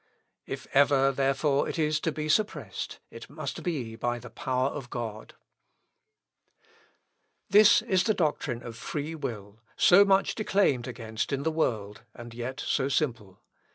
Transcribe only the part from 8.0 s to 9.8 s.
the doctrine of free will,